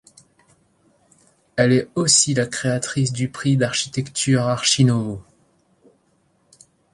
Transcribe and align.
Elle 1.57 1.73
est 1.73 1.87
aussi 1.93 2.33
la 2.33 2.47
créatrice 2.47 3.13
du 3.13 3.29
prix 3.29 3.55
d’architecture 3.55 4.41
Archinovo. 4.47 5.21